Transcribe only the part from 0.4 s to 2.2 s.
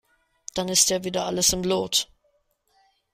Dann ist ja wieder alles im Lot.